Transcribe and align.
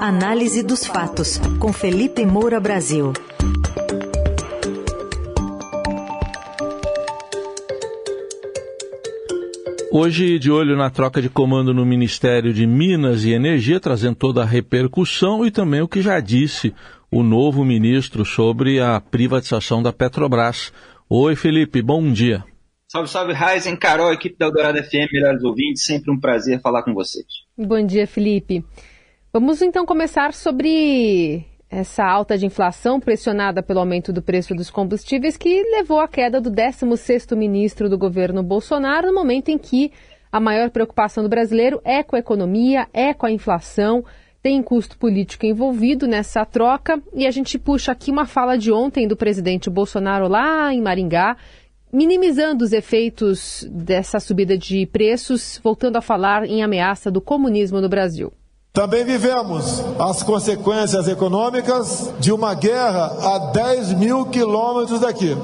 Análise 0.00 0.62
dos 0.62 0.86
fatos, 0.86 1.38
com 1.58 1.72
Felipe 1.72 2.24
Moura 2.24 2.60
Brasil. 2.60 3.12
Hoje, 9.90 10.38
de 10.38 10.52
olho 10.52 10.76
na 10.76 10.88
troca 10.88 11.20
de 11.20 11.28
comando 11.28 11.74
no 11.74 11.84
Ministério 11.84 12.54
de 12.54 12.64
Minas 12.64 13.24
e 13.24 13.32
Energia, 13.32 13.80
trazendo 13.80 14.14
toda 14.14 14.42
a 14.42 14.46
repercussão 14.46 15.44
e 15.44 15.50
também 15.50 15.80
o 15.80 15.88
que 15.88 16.00
já 16.00 16.20
disse 16.20 16.72
o 17.10 17.24
novo 17.24 17.64
ministro 17.64 18.24
sobre 18.24 18.78
a 18.78 19.00
privatização 19.00 19.82
da 19.82 19.92
Petrobras. 19.92 20.72
Oi, 21.10 21.34
Felipe, 21.34 21.82
bom 21.82 22.12
dia. 22.12 22.44
Salve, 22.86 23.10
salve, 23.10 23.32
Raizen, 23.32 23.74
Carol, 23.74 24.12
equipe 24.12 24.38
da 24.38 24.46
Eldorado 24.46 24.78
FM, 24.78 25.12
melhores 25.12 25.42
ouvintes, 25.42 25.84
sempre 25.84 26.12
um 26.12 26.20
prazer 26.20 26.60
falar 26.60 26.84
com 26.84 26.94
vocês. 26.94 27.26
Bom 27.56 27.84
dia, 27.84 28.06
Felipe. 28.06 28.64
Vamos 29.30 29.60
então 29.60 29.84
começar 29.84 30.32
sobre 30.32 31.44
essa 31.68 32.02
alta 32.02 32.38
de 32.38 32.46
inflação 32.46 32.98
pressionada 32.98 33.62
pelo 33.62 33.78
aumento 33.78 34.10
do 34.10 34.22
preço 34.22 34.54
dos 34.54 34.70
combustíveis 34.70 35.36
que 35.36 35.62
levou 35.64 36.00
à 36.00 36.08
queda 36.08 36.40
do 36.40 36.50
16º 36.50 37.36
ministro 37.36 37.90
do 37.90 37.98
governo 37.98 38.42
Bolsonaro 38.42 39.08
no 39.08 39.12
momento 39.12 39.50
em 39.50 39.58
que 39.58 39.92
a 40.32 40.40
maior 40.40 40.70
preocupação 40.70 41.22
do 41.22 41.28
brasileiro 41.28 41.78
é 41.84 42.02
com 42.02 42.16
a 42.16 42.18
economia, 42.18 42.88
é 42.90 43.12
com 43.12 43.26
a 43.26 43.30
inflação, 43.30 44.02
tem 44.42 44.62
custo 44.62 44.96
político 44.96 45.44
envolvido 45.44 46.06
nessa 46.06 46.46
troca 46.46 46.98
e 47.12 47.26
a 47.26 47.30
gente 47.30 47.58
puxa 47.58 47.92
aqui 47.92 48.10
uma 48.10 48.24
fala 48.24 48.56
de 48.56 48.72
ontem 48.72 49.06
do 49.06 49.14
presidente 49.14 49.68
Bolsonaro 49.68 50.26
lá 50.26 50.72
em 50.72 50.80
Maringá, 50.80 51.36
minimizando 51.92 52.64
os 52.64 52.72
efeitos 52.72 53.68
dessa 53.70 54.20
subida 54.20 54.56
de 54.56 54.86
preços, 54.86 55.60
voltando 55.62 55.96
a 55.96 56.00
falar 56.00 56.46
em 56.46 56.62
ameaça 56.62 57.10
do 57.10 57.20
comunismo 57.20 57.78
no 57.78 57.90
Brasil. 57.90 58.32
Também 58.72 59.04
vivemos 59.04 59.82
as 59.98 60.22
consequências 60.22 61.08
econômicas 61.08 62.12
de 62.20 62.30
uma 62.30 62.54
guerra 62.54 63.34
a 63.34 63.38
10 63.52 63.94
mil 63.94 64.26
quilômetros 64.26 65.00
daqui. 65.00 65.36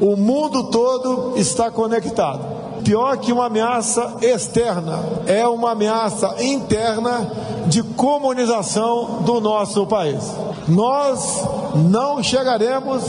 O 0.00 0.16
mundo 0.16 0.64
todo 0.64 1.32
está 1.36 1.70
conectado. 1.70 2.62
Pior 2.84 3.16
que 3.16 3.32
uma 3.32 3.46
ameaça 3.46 4.16
externa, 4.20 4.98
é 5.26 5.46
uma 5.46 5.70
ameaça 5.70 6.34
interna 6.42 7.30
de 7.66 7.82
comunização 7.82 9.22
do 9.22 9.40
nosso 9.40 9.86
país. 9.86 10.22
Nós 10.68 11.44
não 11.76 12.22
chegaremos 12.22 13.02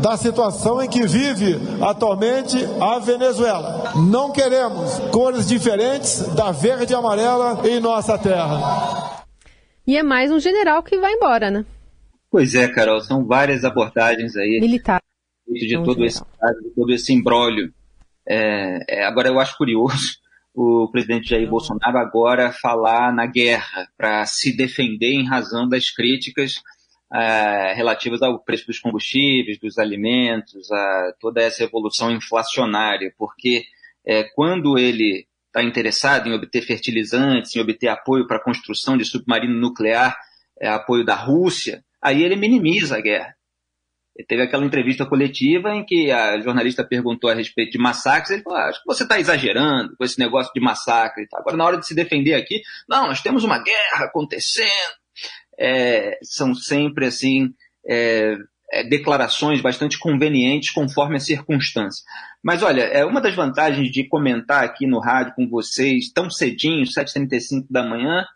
da 0.00 0.16
situação 0.16 0.82
em 0.82 0.88
que 0.88 1.06
vive 1.06 1.58
atualmente 1.80 2.68
a 2.78 2.98
Venezuela. 2.98 3.92
Não 3.96 4.30
queremos 4.30 4.98
cores 5.10 5.48
diferentes 5.48 6.20
da 6.34 6.52
verde 6.52 6.92
e 6.92 6.96
amarela 6.96 7.60
em 7.64 7.80
nossa 7.80 8.18
terra. 8.18 9.13
E 9.86 9.96
é 9.96 10.02
mais 10.02 10.30
um 10.30 10.40
general 10.40 10.82
que 10.82 10.96
vai 10.96 11.12
embora, 11.12 11.50
né? 11.50 11.64
Pois 12.30 12.54
é, 12.54 12.66
Carol, 12.68 13.00
são 13.00 13.24
várias 13.24 13.64
abordagens 13.64 14.34
aí. 14.36 14.58
Militar. 14.60 15.02
De 15.46 15.74
todo, 15.84 16.04
esse, 16.04 16.20
de 16.20 16.70
todo 16.74 16.90
esse 16.90 17.12
imbróglio. 17.12 17.72
É, 18.26 18.78
é, 18.88 19.04
agora, 19.04 19.28
eu 19.28 19.38
acho 19.38 19.56
curioso 19.58 20.16
o 20.54 20.88
presidente 20.90 21.28
Jair 21.28 21.48
Bolsonaro 21.48 21.98
agora 21.98 22.50
falar 22.50 23.12
na 23.12 23.26
guerra 23.26 23.88
para 23.96 24.24
se 24.24 24.56
defender 24.56 25.12
em 25.12 25.28
razão 25.28 25.68
das 25.68 25.90
críticas 25.90 26.62
é, 27.12 27.74
relativas 27.74 28.22
ao 28.22 28.38
preço 28.38 28.66
dos 28.66 28.78
combustíveis, 28.78 29.58
dos 29.58 29.78
alimentos, 29.78 30.70
a 30.72 31.14
toda 31.20 31.42
essa 31.42 31.62
evolução 31.62 32.10
inflacionária, 32.10 33.12
porque 33.18 33.64
é, 34.06 34.24
quando 34.34 34.78
ele 34.78 35.26
está 35.54 35.62
interessado 35.62 36.28
em 36.28 36.34
obter 36.34 36.62
fertilizantes, 36.62 37.54
em 37.54 37.60
obter 37.60 37.86
apoio 37.86 38.26
para 38.26 38.38
a 38.38 38.42
construção 38.42 38.96
de 38.96 39.04
submarino 39.04 39.54
nuclear, 39.54 40.18
é, 40.60 40.68
apoio 40.68 41.04
da 41.04 41.14
Rússia, 41.14 41.84
aí 42.02 42.24
ele 42.24 42.34
minimiza 42.34 42.96
a 42.96 43.00
guerra. 43.00 43.36
Ele 44.16 44.26
teve 44.26 44.42
aquela 44.42 44.64
entrevista 44.64 45.06
coletiva 45.06 45.74
em 45.74 45.84
que 45.84 46.10
a 46.10 46.40
jornalista 46.40 46.84
perguntou 46.84 47.30
a 47.30 47.34
respeito 47.34 47.72
de 47.72 47.78
massacres, 47.78 48.30
ele 48.30 48.42
falou, 48.42 48.58
ah, 48.58 48.68
acho 48.68 48.80
que 48.80 48.86
você 48.86 49.04
está 49.04 49.18
exagerando 49.18 49.96
com 49.96 50.04
esse 50.04 50.18
negócio 50.18 50.52
de 50.52 50.60
massacre. 50.60 51.26
Agora, 51.34 51.56
na 51.56 51.64
hora 51.64 51.76
de 51.78 51.86
se 51.86 51.94
defender 51.94 52.34
aqui, 52.34 52.60
não, 52.88 53.06
nós 53.06 53.22
temos 53.22 53.44
uma 53.44 53.62
guerra 53.62 54.06
acontecendo. 54.06 54.94
É, 55.58 56.18
são 56.22 56.54
sempre, 56.54 57.06
assim, 57.06 57.54
é, 57.88 58.36
declarações 58.82 59.60
bastante 59.60 59.98
convenientes 59.98 60.70
conforme 60.70 61.16
a 61.16 61.20
circunstância. 61.20 62.04
Mas 62.42 62.62
olha, 62.62 62.82
é 62.82 63.04
uma 63.04 63.20
das 63.20 63.34
vantagens 63.34 63.90
de 63.90 64.08
comentar 64.08 64.64
aqui 64.64 64.86
no 64.86 64.98
rádio 64.98 65.34
com 65.34 65.48
vocês 65.48 66.10
tão 66.12 66.28
cedinho, 66.28 66.84
7h35 66.84 67.66
da 67.70 67.82
manhã, 67.82 68.26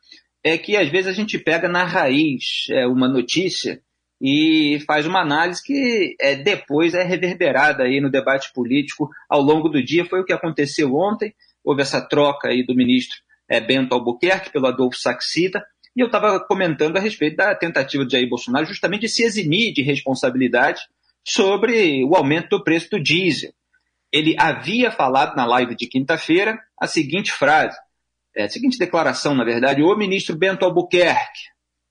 é 0.45 0.57
que 0.57 0.77
às 0.77 0.89
vezes 0.89 1.09
a 1.09 1.13
gente 1.13 1.39
pega 1.39 1.69
na 1.69 1.85
raiz 1.85 2.67
é, 2.71 2.87
uma 2.87 3.09
notícia 3.09 3.81
e 4.21 4.83
faz 4.87 5.07
uma 5.07 5.21
análise 5.21 5.63
que 5.63 6.17
é, 6.21 6.35
depois 6.35 6.95
é 6.95 7.03
reverberada 7.03 7.85
aí 7.85 8.01
no 8.01 8.11
debate 8.11 8.53
político 8.53 9.09
ao 9.29 9.41
longo 9.41 9.69
do 9.69 9.83
dia. 9.83 10.05
Foi 10.05 10.21
o 10.21 10.25
que 10.25 10.33
aconteceu 10.33 10.95
ontem, 10.95 11.35
houve 11.65 11.83
essa 11.83 12.01
troca 12.01 12.49
aí 12.49 12.65
do 12.65 12.75
ministro 12.75 13.17
é, 13.49 13.61
Bento 13.61 13.95
Albuquerque 13.95 14.51
pelo 14.51 14.67
Adolfo 14.67 14.99
Saxida, 14.99 15.65
e 15.99 16.01
eu 16.01 16.07
estava 16.07 16.39
comentando 16.39 16.97
a 16.97 17.01
respeito 17.01 17.39
da 17.39 17.53
tentativa 17.57 18.07
de 18.07 18.13
Jair 18.13 18.29
Bolsonaro 18.29 18.65
justamente 18.65 19.01
de 19.01 19.09
se 19.09 19.25
eximir 19.25 19.75
de 19.75 19.83
responsabilidade 19.83 20.81
sobre 21.27 22.05
o 22.05 22.15
aumento 22.15 22.51
do 22.51 22.63
preço 22.63 22.89
do 22.91 23.03
diesel. 23.03 23.53
Ele 24.13 24.37
havia 24.39 24.93
falado 24.93 25.35
na 25.35 25.45
live 25.45 25.75
de 25.75 25.89
quinta-feira 25.89 26.57
a 26.81 26.87
seguinte 26.87 27.33
frase, 27.33 27.77
é, 28.37 28.45
a 28.45 28.49
seguinte 28.49 28.79
declaração, 28.79 29.35
na 29.35 29.43
verdade, 29.43 29.83
o 29.83 29.97
ministro 29.97 30.37
Bento 30.37 30.65
Albuquerque, 30.65 31.49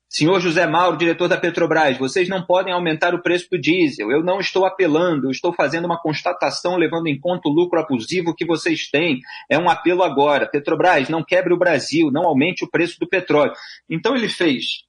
Senhor 0.09 0.39
José 0.39 0.65
Mauro, 0.65 0.97
diretor 0.97 1.27
da 1.27 1.37
Petrobras, 1.37 1.97
vocês 1.97 2.29
não 2.29 2.41
podem 2.41 2.73
aumentar 2.73 3.13
o 3.13 3.21
preço 3.21 3.49
do 3.51 3.59
diesel. 3.59 4.09
Eu 4.09 4.23
não 4.23 4.39
estou 4.39 4.65
apelando, 4.65 5.27
eu 5.27 5.31
estou 5.31 5.53
fazendo 5.53 5.83
uma 5.83 5.99
constatação 5.99 6.77
levando 6.77 7.07
em 7.07 7.19
conta 7.19 7.49
o 7.49 7.51
lucro 7.51 7.77
abusivo 7.77 8.33
que 8.33 8.45
vocês 8.45 8.89
têm. 8.89 9.19
É 9.49 9.59
um 9.59 9.69
apelo 9.69 10.03
agora. 10.03 10.47
Petrobras, 10.47 11.09
não 11.09 11.23
quebre 11.23 11.53
o 11.53 11.57
Brasil, 11.57 12.09
não 12.09 12.23
aumente 12.23 12.63
o 12.63 12.69
preço 12.69 12.97
do 12.99 13.07
petróleo. 13.07 13.51
Então 13.89 14.15
ele 14.15 14.29
fez 14.29 14.83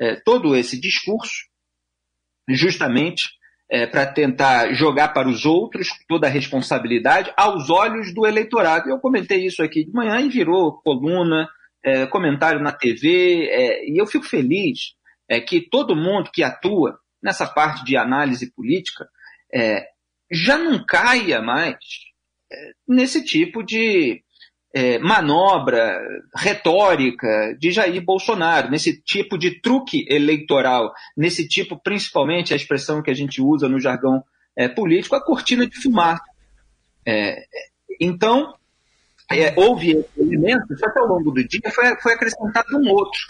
é, 0.00 0.16
todo 0.16 0.56
esse 0.56 0.80
discurso 0.80 1.44
justamente 2.48 3.28
é, 3.70 3.86
para 3.86 4.06
tentar 4.06 4.72
jogar 4.72 5.08
para 5.08 5.28
os 5.28 5.44
outros 5.44 5.88
toda 6.08 6.26
a 6.26 6.30
responsabilidade 6.30 7.30
aos 7.36 7.68
olhos 7.68 8.14
do 8.14 8.26
eleitorado. 8.26 8.88
Eu 8.88 8.98
comentei 8.98 9.44
isso 9.44 9.62
aqui 9.62 9.84
de 9.84 9.92
manhã 9.92 10.18
e 10.20 10.30
virou 10.30 10.80
coluna 10.82 11.46
é, 11.84 12.06
comentário 12.06 12.60
na 12.60 12.72
TV, 12.72 13.48
é, 13.50 13.88
e 13.88 14.00
eu 14.00 14.06
fico 14.06 14.24
feliz 14.24 14.94
é, 15.28 15.40
que 15.40 15.60
todo 15.60 15.96
mundo 15.96 16.30
que 16.32 16.42
atua 16.42 16.98
nessa 17.22 17.46
parte 17.46 17.84
de 17.84 17.96
análise 17.96 18.52
política 18.52 19.08
é, 19.52 19.86
já 20.30 20.58
não 20.58 20.84
caia 20.84 21.40
mais 21.40 21.76
é, 22.52 22.72
nesse 22.86 23.24
tipo 23.24 23.62
de 23.62 24.22
é, 24.74 24.98
manobra 24.98 26.00
retórica 26.34 27.54
de 27.58 27.70
Jair 27.70 28.02
Bolsonaro, 28.02 28.70
nesse 28.70 29.02
tipo 29.02 29.36
de 29.36 29.60
truque 29.60 30.06
eleitoral, 30.08 30.92
nesse 31.16 31.46
tipo, 31.46 31.78
principalmente 31.78 32.52
a 32.52 32.56
expressão 32.56 33.02
que 33.02 33.10
a 33.10 33.14
gente 33.14 33.40
usa 33.42 33.68
no 33.68 33.80
jargão 33.80 34.22
político, 34.76 35.16
a 35.16 35.24
cortina 35.24 35.66
de 35.66 35.80
fumaça. 35.80 36.22
então, 37.98 38.52
é, 39.40 39.54
houve 39.56 39.92
esse 39.92 40.20
elemento, 40.20 40.76
só 40.78 40.90
que 40.90 40.98
ao 40.98 41.06
longo 41.06 41.30
do 41.30 41.46
dia 41.46 41.60
foi, 41.72 41.96
foi 42.00 42.14
acrescentado 42.14 42.76
um 42.76 42.88
outro, 42.88 43.20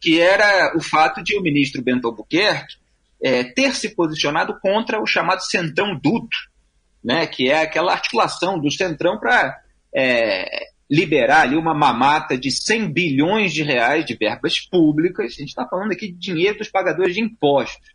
que 0.00 0.20
era 0.20 0.76
o 0.76 0.80
fato 0.80 1.22
de 1.22 1.36
o 1.36 1.42
ministro 1.42 1.82
Bento 1.82 2.06
Albuquerque 2.06 2.76
é, 3.22 3.44
ter 3.44 3.74
se 3.74 3.94
posicionado 3.94 4.58
contra 4.60 5.00
o 5.00 5.06
chamado 5.06 5.40
Centrão 5.40 5.98
Duto, 5.98 6.36
né, 7.02 7.26
que 7.26 7.48
é 7.50 7.62
aquela 7.62 7.92
articulação 7.92 8.58
do 8.58 8.70
Centrão 8.70 9.18
para 9.18 9.58
é, 9.94 10.66
liberar 10.90 11.42
ali 11.42 11.56
uma 11.56 11.74
mamata 11.74 12.36
de 12.36 12.50
100 12.50 12.92
bilhões 12.92 13.52
de 13.52 13.62
reais 13.62 14.04
de 14.04 14.14
verbas 14.14 14.60
públicas, 14.60 15.26
a 15.26 15.40
gente 15.40 15.48
está 15.48 15.66
falando 15.66 15.92
aqui 15.92 16.08
de 16.08 16.18
dinheiro 16.18 16.58
dos 16.58 16.68
pagadores 16.68 17.14
de 17.14 17.20
impostos, 17.20 17.94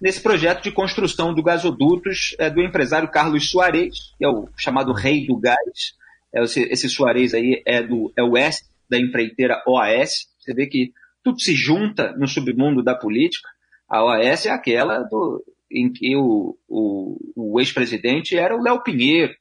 nesse 0.00 0.20
projeto 0.20 0.62
de 0.62 0.72
construção 0.72 1.32
do 1.32 1.42
gasodutos 1.42 2.34
é, 2.38 2.50
do 2.50 2.60
empresário 2.60 3.10
Carlos 3.10 3.50
Soares, 3.50 4.14
que 4.18 4.24
é 4.24 4.28
o 4.28 4.48
chamado 4.56 4.92
rei 4.92 5.26
do 5.26 5.36
gás, 5.36 5.94
esse, 6.34 6.62
esse 6.62 6.88
Suarez 6.88 7.34
aí 7.34 7.62
é, 7.66 7.82
do, 7.82 8.12
é 8.16 8.22
o 8.22 8.36
S 8.36 8.64
da 8.88 8.98
empreiteira 8.98 9.62
OAS. 9.66 10.26
Você 10.38 10.54
vê 10.54 10.66
que 10.66 10.92
tudo 11.22 11.40
se 11.40 11.54
junta 11.54 12.12
no 12.16 12.26
submundo 12.26 12.82
da 12.82 12.94
política. 12.94 13.48
A 13.88 14.04
OAS 14.04 14.46
é 14.46 14.50
aquela 14.50 15.02
do, 15.02 15.44
em 15.70 15.92
que 15.92 16.16
o, 16.16 16.56
o, 16.68 17.16
o 17.36 17.60
ex-presidente 17.60 18.36
era 18.36 18.56
o 18.56 18.62
Léo 18.62 18.82
Pinheiro, 18.82 19.34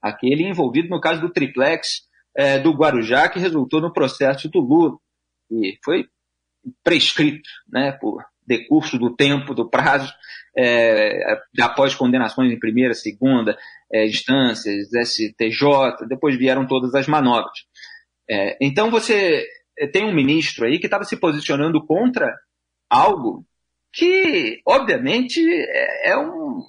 aquele 0.00 0.44
envolvido 0.44 0.88
no 0.88 1.00
caso 1.00 1.20
do 1.20 1.30
triplex 1.30 2.06
é, 2.36 2.58
do 2.58 2.72
Guarujá, 2.72 3.28
que 3.28 3.38
resultou 3.38 3.80
no 3.80 3.92
processo 3.92 4.48
do 4.48 4.60
Lula. 4.60 4.96
E 5.50 5.78
foi 5.84 6.06
prescrito 6.84 7.48
né, 7.68 7.92
por 7.92 8.22
decurso 8.48 8.98
do 8.98 9.14
tempo, 9.14 9.54
do 9.54 9.68
prazo, 9.68 10.12
é, 10.56 11.38
após 11.60 11.94
condenações 11.94 12.50
em 12.50 12.58
primeira, 12.58 12.94
segunda 12.94 13.56
é, 13.92 14.06
instâncias, 14.06 14.88
STJ, 14.92 16.06
depois 16.08 16.36
vieram 16.36 16.66
todas 16.66 16.94
as 16.94 17.06
manobras. 17.06 17.66
É, 18.28 18.56
então 18.60 18.90
você 18.90 19.46
tem 19.92 20.04
um 20.04 20.14
ministro 20.14 20.66
aí 20.66 20.78
que 20.78 20.86
estava 20.86 21.04
se 21.04 21.16
posicionando 21.16 21.84
contra 21.86 22.34
algo 22.90 23.44
que, 23.92 24.60
obviamente, 24.66 25.40
é, 25.40 26.10
é 26.10 26.18
um, 26.18 26.62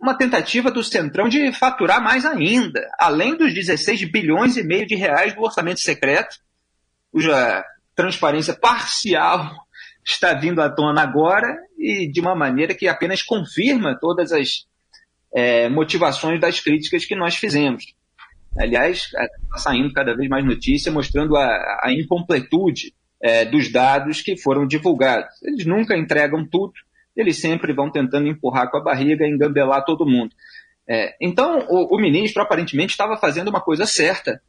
uma 0.00 0.16
tentativa 0.16 0.70
do 0.70 0.82
Centrão 0.82 1.28
de 1.28 1.52
faturar 1.52 2.02
mais 2.02 2.24
ainda, 2.24 2.80
além 2.98 3.36
dos 3.36 3.52
16 3.52 4.10
bilhões 4.10 4.56
e 4.56 4.62
meio 4.62 4.86
de 4.86 4.94
reais 4.94 5.34
do 5.34 5.42
orçamento 5.42 5.80
secreto, 5.80 6.36
cuja 7.12 7.64
transparência 7.94 8.54
parcial 8.54 9.65
está 10.06 10.32
vindo 10.34 10.62
à 10.62 10.70
tona 10.70 11.02
agora 11.02 11.58
e 11.76 12.10
de 12.10 12.20
uma 12.20 12.34
maneira 12.34 12.74
que 12.74 12.86
apenas 12.86 13.22
confirma 13.22 13.98
todas 14.00 14.32
as 14.32 14.66
é, 15.34 15.68
motivações 15.68 16.40
das 16.40 16.60
críticas 16.60 17.04
que 17.04 17.16
nós 17.16 17.36
fizemos. 17.36 17.84
Aliás, 18.58 19.10
está 19.12 19.58
saindo 19.58 19.92
cada 19.92 20.16
vez 20.16 20.28
mais 20.28 20.44
notícia 20.44 20.90
mostrando 20.92 21.36
a, 21.36 21.80
a 21.82 21.92
incompletude 21.92 22.94
é, 23.20 23.44
dos 23.44 23.70
dados 23.70 24.22
que 24.22 24.36
foram 24.36 24.66
divulgados. 24.66 25.34
Eles 25.42 25.66
nunca 25.66 25.96
entregam 25.96 26.46
tudo, 26.46 26.72
eles 27.14 27.38
sempre 27.40 27.72
vão 27.72 27.90
tentando 27.90 28.28
empurrar 28.28 28.70
com 28.70 28.78
a 28.78 28.82
barriga 28.82 29.26
engambelar 29.26 29.84
todo 29.84 30.06
mundo. 30.06 30.34
É, 30.88 31.16
então, 31.20 31.66
o, 31.68 31.96
o, 31.96 32.00
ministro 32.00 32.40
aparentemente 32.40 32.92
estava 32.92 33.16
fazendo 33.16 33.48
uma 33.48 33.60
coisa 33.60 33.84
certa. 33.84 34.40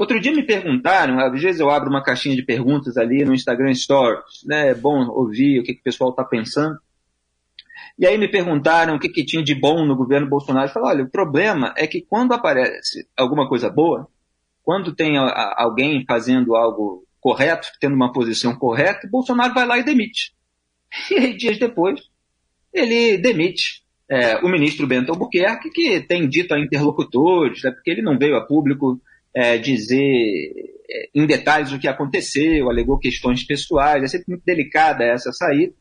Outro 0.00 0.18
dia 0.18 0.32
me 0.32 0.42
perguntaram, 0.42 1.20
às 1.20 1.42
vezes 1.42 1.60
eu 1.60 1.68
abro 1.68 1.90
uma 1.90 2.02
caixinha 2.02 2.34
de 2.34 2.42
perguntas 2.42 2.96
ali 2.96 3.22
no 3.22 3.34
Instagram 3.34 3.74
Stories, 3.74 4.42
né? 4.46 4.70
é 4.70 4.74
bom 4.74 5.06
ouvir 5.10 5.60
o 5.60 5.62
que, 5.62 5.74
que 5.74 5.80
o 5.80 5.84
pessoal 5.84 6.08
está 6.08 6.24
pensando. 6.24 6.78
E 7.98 8.06
aí 8.06 8.16
me 8.16 8.26
perguntaram 8.26 8.96
o 8.96 8.98
que, 8.98 9.10
que 9.10 9.26
tinha 9.26 9.44
de 9.44 9.54
bom 9.54 9.84
no 9.84 9.94
governo 9.94 10.26
Bolsonaro. 10.26 10.68
Eu 10.68 10.72
falei, 10.72 10.88
olha, 10.88 11.04
o 11.04 11.10
problema 11.10 11.74
é 11.76 11.86
que 11.86 12.00
quando 12.00 12.32
aparece 12.32 13.06
alguma 13.14 13.46
coisa 13.46 13.68
boa, 13.68 14.08
quando 14.62 14.94
tem 14.94 15.18
a, 15.18 15.24
a, 15.24 15.64
alguém 15.64 16.02
fazendo 16.06 16.56
algo 16.56 17.06
correto, 17.20 17.68
tendo 17.78 17.94
uma 17.94 18.10
posição 18.10 18.56
correta, 18.56 19.06
Bolsonaro 19.06 19.52
vai 19.52 19.66
lá 19.66 19.76
e 19.76 19.84
demite. 19.84 20.32
E 21.10 21.14
aí, 21.14 21.36
dias 21.36 21.58
depois, 21.58 22.00
ele 22.72 23.18
demite 23.18 23.82
é, 24.08 24.38
o 24.38 24.48
ministro 24.48 24.86
Bento 24.86 25.12
Albuquerque, 25.12 25.68
que 25.68 26.00
tem 26.00 26.26
dito 26.26 26.54
a 26.54 26.58
interlocutores, 26.58 27.62
né, 27.62 27.70
porque 27.70 27.90
ele 27.90 28.00
não 28.00 28.18
veio 28.18 28.36
a 28.36 28.46
público 28.46 28.98
é, 29.34 29.58
dizer 29.58 30.52
é, 30.90 31.08
em 31.14 31.26
detalhes 31.26 31.72
o 31.72 31.78
que 31.78 31.88
aconteceu, 31.88 32.68
alegou 32.68 32.98
questões 32.98 33.44
pessoais, 33.44 34.02
é 34.02 34.08
sempre 34.08 34.26
muito 34.28 34.44
delicada 34.44 35.04
essa 35.04 35.32
saída, 35.32 35.72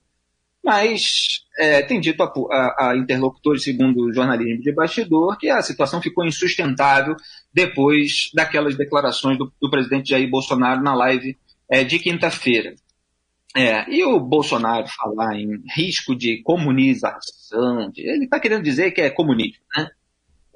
mas 0.64 1.42
é, 1.58 1.82
tem 1.82 2.00
dito 2.00 2.22
a, 2.22 2.28
a, 2.28 2.90
a, 2.90 2.98
interlocutores, 2.98 3.64
segundo 3.64 4.04
o 4.04 4.14
jornalismo 4.14 4.62
de 4.62 4.72
bastidor, 4.74 5.38
que 5.38 5.50
a 5.50 5.62
situação 5.62 6.02
ficou 6.02 6.26
insustentável 6.26 7.16
depois 7.54 8.30
daquelas 8.34 8.76
declarações 8.76 9.38
do, 9.38 9.52
do 9.60 9.70
presidente 9.70 10.10
Jair 10.10 10.30
Bolsonaro 10.30 10.84
na 10.84 10.94
live 10.94 11.38
é, 11.70 11.84
de 11.84 11.98
quinta-feira. 12.00 12.76
É, 13.56 13.90
e 13.90 14.04
o 14.04 14.20
Bolsonaro 14.20 14.88
falar 14.88 15.36
em 15.36 15.64
risco 15.76 16.16
de 16.16 16.42
comunização, 16.44 17.92
ele 17.98 18.26
está 18.26 18.40
querendo 18.40 18.64
dizer 18.64 18.92
que 18.92 19.02
é 19.02 19.10
comunismo, 19.10 19.64
né? 19.76 19.90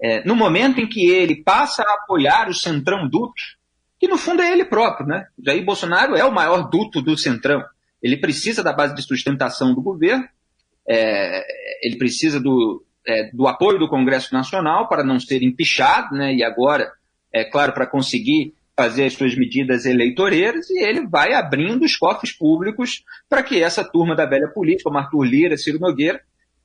É, 0.03 0.21
no 0.25 0.35
momento 0.35 0.81
em 0.81 0.87
que 0.87 1.09
ele 1.09 1.41
passa 1.43 1.81
a 1.81 1.93
apoiar 1.93 2.49
o 2.49 2.53
Centrão 2.53 3.07
Duto, 3.07 3.41
que 3.97 4.05
no 4.05 4.17
fundo 4.17 4.41
é 4.41 4.51
ele 4.51 4.65
próprio, 4.65 5.07
né? 5.07 5.27
Jair 5.41 5.63
Bolsonaro 5.63 6.13
é 6.13 6.25
o 6.25 6.33
maior 6.33 6.69
duto 6.69 7.01
do 7.01 7.17
Centrão. 7.17 7.63
Ele 8.01 8.17
precisa 8.17 8.61
da 8.61 8.73
base 8.73 8.93
de 8.93 9.01
sustentação 9.01 9.73
do 9.73 9.81
governo, 9.81 10.27
é, 10.85 11.41
ele 11.81 11.95
precisa 11.95 12.37
do, 12.37 12.83
é, 13.07 13.31
do 13.31 13.47
apoio 13.47 13.79
do 13.79 13.87
Congresso 13.87 14.33
Nacional 14.33 14.89
para 14.89 15.05
não 15.05 15.21
ser 15.21 15.41
empichado, 15.41 16.13
né? 16.15 16.35
E 16.35 16.43
agora, 16.43 16.91
é 17.31 17.45
claro, 17.45 17.71
para 17.71 17.87
conseguir 17.87 18.53
fazer 18.75 19.05
as 19.05 19.13
suas 19.13 19.37
medidas 19.37 19.85
eleitoreiras 19.85 20.69
e 20.69 20.83
ele 20.83 21.07
vai 21.07 21.33
abrindo 21.33 21.83
os 21.85 21.95
cofres 21.95 22.33
públicos 22.33 23.05
para 23.29 23.41
que 23.41 23.63
essa 23.63 23.85
turma 23.85 24.17
da 24.17 24.25
velha 24.25 24.49
política, 24.49 24.89
como 24.89 24.97
Arthur 24.97 25.23
Lira, 25.23 25.55
Ciro 25.55 25.79
Nogueira, 25.79 26.19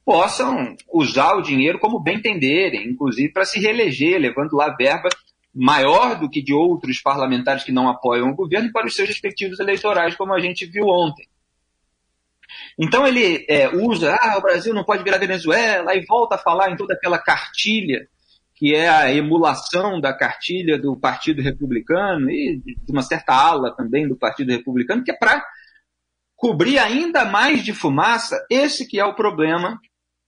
possam 0.08 0.74
usar 0.90 1.34
o 1.34 1.42
dinheiro 1.42 1.78
como 1.78 2.00
bem 2.00 2.16
entenderem, 2.16 2.88
inclusive 2.88 3.30
para 3.30 3.44
se 3.44 3.60
reeleger, 3.60 4.18
levando 4.18 4.56
lá 4.56 4.74
verba 4.74 5.10
maior 5.54 6.18
do 6.18 6.30
que 6.30 6.40
de 6.40 6.54
outros 6.54 6.98
parlamentares 7.02 7.62
que 7.62 7.70
não 7.70 7.90
apoiam 7.90 8.30
o 8.30 8.34
governo 8.34 8.72
para 8.72 8.86
os 8.86 8.94
seus 8.94 9.06
respectivos 9.06 9.60
eleitorais, 9.60 10.16
como 10.16 10.32
a 10.32 10.40
gente 10.40 10.64
viu 10.64 10.86
ontem. 10.86 11.28
Então 12.78 13.06
ele 13.06 13.44
é, 13.50 13.68
usa, 13.68 14.16
ah, 14.18 14.38
o 14.38 14.40
Brasil 14.40 14.72
não 14.72 14.82
pode 14.82 15.04
virar 15.04 15.18
Venezuela, 15.18 15.94
e 15.94 16.06
volta 16.06 16.36
a 16.36 16.38
falar 16.38 16.70
em 16.70 16.76
toda 16.76 16.94
aquela 16.94 17.18
cartilha 17.18 18.08
que 18.54 18.74
é 18.74 18.88
a 18.88 19.14
emulação 19.14 20.00
da 20.00 20.12
cartilha 20.16 20.78
do 20.78 20.98
Partido 20.98 21.42
Republicano 21.42 22.30
e 22.30 22.62
de 22.64 22.90
uma 22.90 23.02
certa 23.02 23.34
ala 23.34 23.76
também 23.76 24.08
do 24.08 24.16
Partido 24.16 24.52
Republicano, 24.52 25.04
que 25.04 25.10
é 25.10 25.16
para 25.16 25.44
cobrir 26.34 26.78
ainda 26.78 27.26
mais 27.26 27.62
de 27.62 27.74
fumaça 27.74 28.42
esse 28.50 28.88
que 28.88 28.98
é 28.98 29.04
o 29.04 29.14
problema 29.14 29.78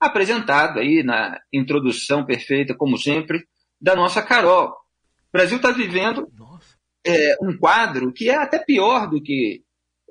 apresentado 0.00 0.78
aí 0.78 1.02
na 1.02 1.38
introdução 1.52 2.24
perfeita, 2.24 2.74
como 2.74 2.96
sempre, 2.96 3.44
da 3.80 3.94
nossa 3.94 4.22
Carol. 4.22 4.68
O 4.68 5.32
Brasil 5.32 5.58
está 5.58 5.70
vivendo 5.70 6.26
é, 7.06 7.36
um 7.42 7.56
quadro 7.56 8.12
que 8.12 8.30
é 8.30 8.36
até 8.36 8.58
pior 8.58 9.08
do 9.08 9.22
que 9.22 9.62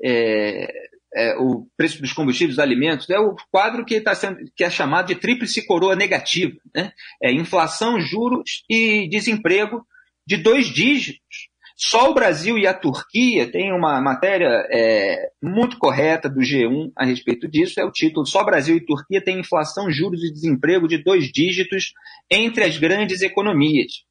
é, 0.03 0.89
é, 1.15 1.35
o 1.37 1.67
preço 1.75 2.01
dos 2.01 2.13
combustíveis, 2.13 2.55
dos 2.55 2.63
alimentos, 2.63 3.09
é 3.09 3.19
o 3.19 3.35
quadro 3.51 3.83
que, 3.83 3.99
tá 3.99 4.13
sendo, 4.13 4.39
que 4.55 4.63
é 4.63 4.69
chamado 4.69 5.07
de 5.07 5.15
tríplice 5.15 5.65
coroa 5.65 5.95
negativa. 5.95 6.55
Né? 6.73 6.91
É 7.21 7.31
inflação, 7.31 7.99
juros 7.99 8.63
e 8.69 9.09
desemprego 9.09 9.85
de 10.25 10.37
dois 10.37 10.67
dígitos. 10.67 11.49
Só 11.81 12.11
o 12.11 12.13
Brasil 12.13 12.57
e 12.57 12.67
a 12.67 12.73
Turquia 12.73 13.49
tem 13.49 13.71
uma 13.71 14.01
matéria 14.01 14.67
é, 14.69 15.31
muito 15.41 15.77
correta 15.77 16.29
do 16.29 16.41
G1 16.41 16.91
a 16.93 17.05
respeito 17.05 17.47
disso, 17.47 17.79
é 17.79 17.85
o 17.85 17.91
título. 17.91 18.25
Só 18.25 18.43
Brasil 18.43 18.75
e 18.75 18.85
Turquia 18.85 19.23
têm 19.23 19.39
inflação, 19.39 19.89
juros 19.89 20.21
e 20.21 20.33
desemprego 20.33 20.89
de 20.89 21.01
dois 21.01 21.31
dígitos 21.31 21.93
entre 22.29 22.65
as 22.65 22.77
grandes 22.77 23.21
economias. 23.21 24.03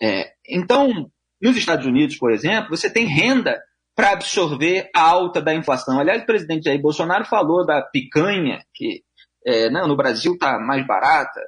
É, 0.00 0.32
então, 0.48 1.10
nos 1.38 1.58
Estados 1.58 1.84
Unidos, 1.84 2.16
por 2.16 2.32
exemplo, 2.32 2.70
você 2.70 2.88
tem 2.88 3.04
renda 3.04 3.62
para 3.94 4.12
absorver 4.12 4.88
a 4.96 5.02
alta 5.02 5.42
da 5.42 5.54
inflação. 5.54 6.00
Aliás, 6.00 6.22
o 6.22 6.26
presidente 6.26 6.64
Jair 6.64 6.80
Bolsonaro 6.80 7.26
falou 7.26 7.66
da 7.66 7.82
picanha, 7.82 8.64
que 8.72 9.02
é, 9.44 9.68
não, 9.68 9.86
no 9.86 9.96
Brasil 9.96 10.32
está 10.32 10.58
mais 10.58 10.86
barata 10.86 11.40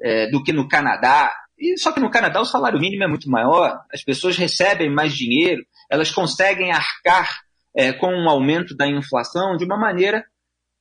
é, 0.00 0.30
do 0.30 0.44
que 0.44 0.52
no 0.52 0.68
Canadá. 0.68 1.34
E, 1.58 1.78
só 1.78 1.92
que 1.92 2.00
no 2.00 2.10
Canadá 2.10 2.40
o 2.40 2.44
salário 2.44 2.78
mínimo 2.78 3.04
é 3.04 3.08
muito 3.08 3.30
maior, 3.30 3.80
as 3.92 4.02
pessoas 4.02 4.36
recebem 4.36 4.90
mais 4.92 5.14
dinheiro, 5.14 5.64
elas 5.90 6.10
conseguem 6.10 6.70
arcar 6.70 7.40
é, 7.74 7.92
com 7.92 8.08
um 8.08 8.28
aumento 8.28 8.76
da 8.76 8.86
inflação 8.86 9.56
de 9.56 9.64
uma 9.64 9.78
maneira 9.78 10.24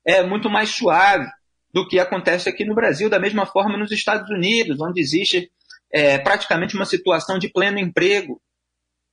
é, 0.06 0.24
muito 0.24 0.50
mais 0.50 0.70
suave 0.70 1.28
do 1.74 1.88
que 1.88 2.00
acontece 2.00 2.48
aqui 2.48 2.64
no 2.64 2.76
Brasil, 2.76 3.10
da 3.10 3.20
mesma 3.20 3.46
forma 3.46 3.78
nos 3.78 3.92
Estados 3.92 4.30
Unidos, 4.30 4.80
onde 4.80 5.02
existe 5.02 5.52
é, 5.92 6.18
praticamente 6.18 6.76
uma 6.76 6.86
situação 6.86 7.38
de 7.38 7.50
pleno 7.50 7.80
emprego. 7.80 8.42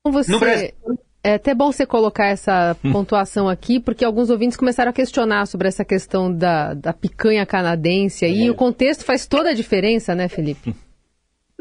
Você... 0.06 0.30
No 0.30 0.38
Brasil, 0.38 0.70
é 1.24 1.34
até 1.34 1.54
bom 1.54 1.70
você 1.70 1.86
colocar 1.86 2.26
essa 2.26 2.76
hum. 2.84 2.92
pontuação 2.92 3.48
aqui, 3.48 3.78
porque 3.78 4.04
alguns 4.04 4.30
ouvintes 4.30 4.56
começaram 4.56 4.90
a 4.90 4.94
questionar 4.94 5.46
sobre 5.46 5.68
essa 5.68 5.84
questão 5.84 6.32
da, 6.32 6.74
da 6.74 6.92
picanha 6.92 7.46
canadense 7.46 8.26
e 8.26 8.46
é. 8.46 8.50
o 8.50 8.54
contexto 8.54 9.04
faz 9.04 9.26
toda 9.26 9.50
a 9.50 9.54
diferença, 9.54 10.14
né, 10.14 10.28
Felipe? 10.28 10.74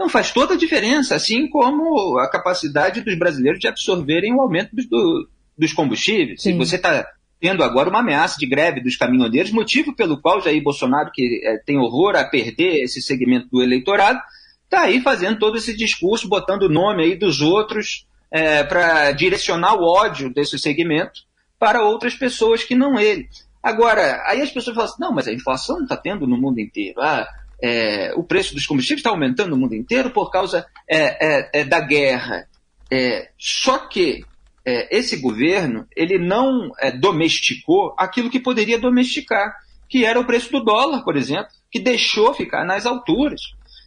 Não, 0.02 0.10
faz 0.10 0.32
toda 0.32 0.56
a 0.56 0.58
diferença, 0.58 1.14
assim 1.14 1.48
como 1.48 2.18
a 2.18 2.28
capacidade 2.28 3.02
dos 3.02 3.16
brasileiros 3.20 3.60
de 3.60 3.68
absorverem 3.68 4.34
o 4.34 4.42
aumento 4.42 4.76
do, 4.76 5.30
dos 5.56 5.74
combustíveis. 5.74 6.42
Sim. 6.42 6.54
Se 6.54 6.58
você 6.58 6.76
está 6.78 7.08
tendo 7.40 7.64
agora 7.64 7.88
uma 7.88 8.00
ameaça 8.00 8.36
de 8.40 8.48
greve 8.48 8.82
dos 8.82 8.96
caminhoneiros, 8.96 9.52
motivo 9.52 9.96
pelo 9.96 10.20
qual 10.20 10.42
Jair 10.42 10.62
Bolsonaro, 10.64 11.12
que 11.14 11.40
é, 11.44 11.58
tem 11.64 11.78
horror 11.78 12.16
a 12.16 12.24
perder 12.24 12.84
esse 12.84 13.00
segmento 13.00 13.48
do 13.52 13.62
eleitorado, 13.62 14.20
está 14.64 14.82
aí 14.82 15.02
fazendo 15.02 15.38
todo 15.38 15.58
esse 15.58 15.78
discurso, 15.78 16.28
botando 16.28 16.64
o 16.64 16.70
nome 16.70 17.04
aí 17.04 17.16
dos 17.16 17.40
outros 17.40 18.08
é, 18.32 18.64
para 18.64 19.12
direcionar 19.12 19.76
o 19.76 19.84
ódio 19.84 20.34
desse 20.34 20.58
segmento 20.58 21.22
para 21.60 21.84
outras 21.84 22.16
pessoas 22.16 22.64
que 22.64 22.74
não 22.74 23.00
ele. 23.00 23.30
Agora, 23.62 24.24
aí 24.26 24.42
as 24.42 24.50
pessoas 24.50 24.76
falam 24.76 24.90
assim, 24.90 25.00
não, 25.02 25.14
mas 25.14 25.28
a 25.28 25.34
inflação 25.34 25.84
está 25.84 25.96
tendo 25.96 26.26
no 26.26 26.38
mundo 26.38 26.60
inteiro. 26.60 27.00
Ah, 27.00 27.28
é, 27.62 28.14
o 28.16 28.24
preço 28.24 28.54
dos 28.54 28.66
combustíveis 28.66 29.00
está 29.00 29.10
aumentando 29.10 29.52
no 29.52 29.58
mundo 29.58 29.76
inteiro 29.76 30.10
por 30.10 30.32
causa 30.32 30.66
é, 30.90 31.26
é, 31.26 31.50
é 31.62 31.64
da 31.64 31.80
guerra. 31.80 32.48
É, 32.92 33.30
só 33.38 33.78
que 33.88 34.26
esse 34.64 35.18
governo 35.18 35.88
ele 35.96 36.20
não 36.20 36.70
domesticou 37.00 37.96
aquilo 37.98 38.30
que 38.30 38.40
poderia 38.40 38.78
domesticar, 38.78 39.56
que 39.90 40.06
era 40.06 40.20
o 40.20 40.26
preço 40.26 40.52
do 40.52 40.64
dólar, 40.64 41.04
por 41.04 41.18
exemplo, 41.18 41.48
que 41.72 41.80
deixou 41.80 42.32
ficar 42.32 42.64
nas 42.64 42.86
alturas. 42.86 43.42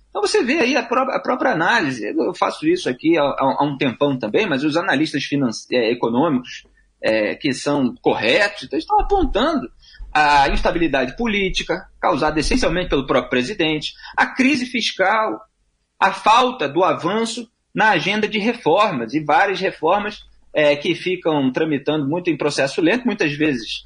Então 0.08 0.20
você 0.20 0.42
vê 0.42 0.60
aí 0.60 0.76
a, 0.76 0.82
pró 0.82 1.02
a 1.10 1.20
própria 1.20 1.52
análise. 1.52 2.04
Eu 2.04 2.34
faço 2.34 2.66
isso 2.66 2.88
aqui 2.88 3.16
há, 3.16 3.22
há, 3.22 3.64
um 3.64 3.76
tempão 3.76 4.18
também, 4.18 4.48
mas 4.48 4.64
os 4.64 4.76
analistas 4.76 5.22
econômicos 5.70 6.64
é, 7.00 7.34
que 7.34 7.52
são 7.52 7.94
corretos 8.00 8.68
estão 8.72 8.98
apontando 9.00 9.68
a 10.14 10.48
instabilidade 10.48 11.16
política, 11.16 11.88
causada 12.00 12.38
essencialmente 12.38 12.88
pelo 12.88 13.06
próprio 13.06 13.30
presidente, 13.30 13.94
a 14.16 14.26
crise 14.26 14.64
fiscal, 14.64 15.40
a 15.98 16.12
falta 16.12 16.68
do 16.68 16.84
avanço 16.84 17.50
na 17.74 17.90
agenda 17.90 18.28
de 18.28 18.38
reformas, 18.38 19.12
e 19.12 19.20
várias 19.20 19.58
reformas 19.58 20.20
é, 20.54 20.76
que 20.76 20.94
ficam 20.94 21.50
tramitando 21.50 22.06
muito 22.06 22.30
em 22.30 22.36
processo 22.36 22.80
lento, 22.80 23.04
muitas 23.04 23.32
vezes 23.32 23.84